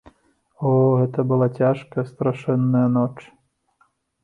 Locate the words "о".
0.69-0.71